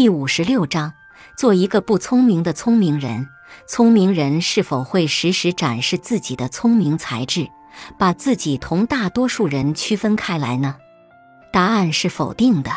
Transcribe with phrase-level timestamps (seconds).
[0.00, 0.94] 第五十六章：
[1.36, 3.28] 做一个不聪明的聪明人。
[3.68, 7.50] 聪明人是否会时时展示自己的聪明才智，
[7.98, 10.76] 把自己同大多数人区分开来呢？
[11.52, 12.70] 答案是否定的。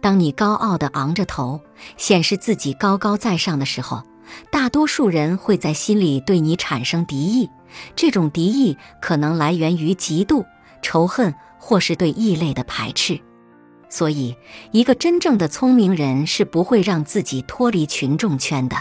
[0.00, 1.60] 当你高傲地昂着头，
[1.98, 4.02] 显示自己高高在上的时候，
[4.50, 7.50] 大多数人会在心里对你产生敌意。
[7.94, 10.46] 这种敌意可能来源于嫉妒、
[10.80, 13.20] 仇恨，或是对异类的排斥。
[13.88, 14.36] 所以，
[14.70, 18.76] 一个真正的聪明人是不会让自己脱离群众圈的，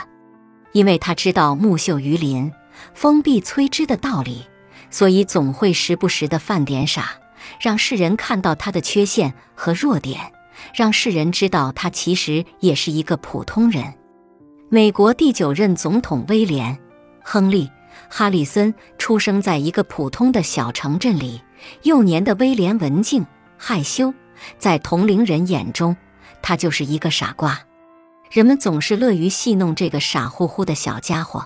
[0.74, 2.52] 因为他知道“木秀于林，
[2.94, 4.44] 风必摧之”的道理，
[4.90, 7.12] 所以总会时不时的犯点傻，
[7.62, 10.34] 让世人看到他的缺陷和弱点，
[10.76, 13.94] 让世人知道他其实也是一个普通人。
[14.70, 16.76] 美国第九任总统威廉·
[17.24, 17.66] 亨利·
[18.10, 21.42] 哈里森出生在一个普通的小城镇里，
[21.84, 23.26] 幼年的威廉文静
[23.58, 24.14] 害羞。
[24.58, 25.96] 在同龄人眼中，
[26.42, 27.60] 他就是一个傻瓜。
[28.30, 31.46] 人们总是乐于戏弄这个傻乎乎的小家伙。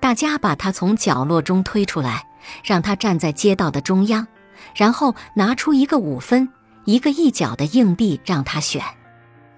[0.00, 2.26] 大家把他从角落中推出来，
[2.62, 4.26] 让他站在街道的中央，
[4.74, 6.50] 然后拿出一个五分、
[6.84, 8.82] 一个一角的硬币让他选。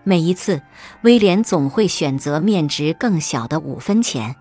[0.05, 0.63] 每一次，
[1.03, 4.37] 威廉总会选择面值更小的五分钱，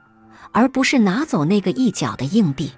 [0.51, 2.71] 而不是拿走那个一角的硬币。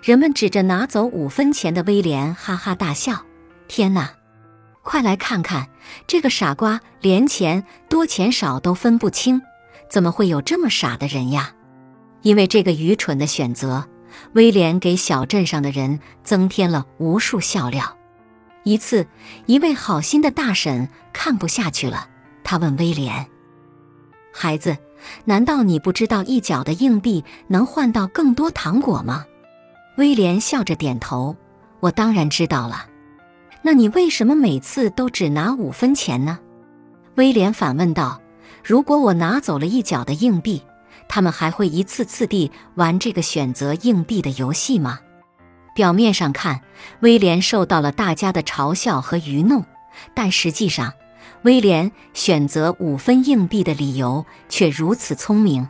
[0.00, 3.24] 人们指着拿走五分钱的威廉哈哈大笑
[3.66, 4.10] ：“天哪！”
[4.82, 5.68] 快来看看
[6.06, 9.40] 这个傻瓜，连钱多钱少都分不清，
[9.88, 11.54] 怎么会有这么傻的人呀？
[12.22, 13.88] 因为这个愚蠢的选择，
[14.34, 17.96] 威廉给小镇上的人增添了无数笑料。
[18.64, 19.06] 一次，
[19.46, 22.08] 一位好心的大婶看不下去了，
[22.44, 23.26] 他问威廉
[24.32, 24.76] ：“孩子，
[25.24, 29.24] 难道你不知道一角的硬币能换到更多糖果吗？”
[29.98, 31.36] 威廉笑着点头
[31.80, 32.86] ：“我当然知道了。”
[33.62, 36.38] 那你为什么每次都只拿五分钱呢？
[37.14, 38.20] 威廉反问道。
[38.64, 40.62] 如果我拿走了一角的硬币，
[41.08, 45.00] 他们还会一次次地玩这个选择硬币的游戏吗？
[45.74, 46.60] 表面上看，
[47.00, 49.64] 威廉受到了大家的嘲笑和愚弄，
[50.14, 50.92] 但实际上，
[51.42, 55.68] 威廉选择五分硬币的理由却如此聪明，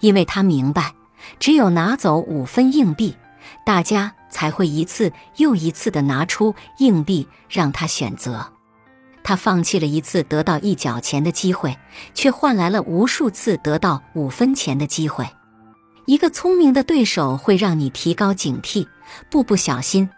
[0.00, 0.94] 因为他明白，
[1.38, 3.14] 只有拿走五分硬币，
[3.64, 4.14] 大家。
[4.32, 8.50] 才会一次又一次地拿出硬币让他选择。
[9.22, 11.76] 他放弃了一次得到一角钱的机会，
[12.14, 15.28] 却换来了无数次得到五分钱的机会。
[16.06, 18.88] 一个聪明的对手会让你提高警惕，
[19.30, 20.08] 步步小心；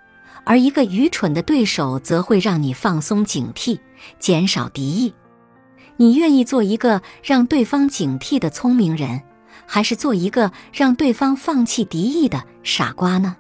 [0.45, 3.81] 而一个愚蠢的对手则会让你放松警惕，
[4.21, 5.13] 减少敌意。
[5.97, 9.21] 你愿意做一个让对方警惕的聪明人，
[9.67, 13.37] 还是做一个让对方放弃敌意的傻瓜呢？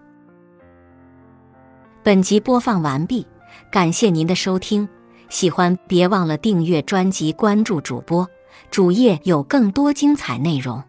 [2.02, 3.26] 本集播放完毕，
[3.70, 4.88] 感谢您的收听。
[5.30, 8.28] 喜欢别忘了订阅专辑、关注主播，
[8.70, 10.82] 主页有更多精彩内容。